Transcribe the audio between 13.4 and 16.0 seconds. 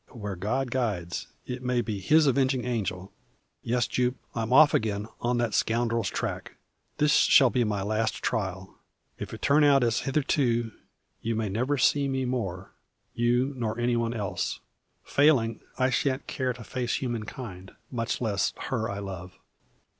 nor any one else. Failing, I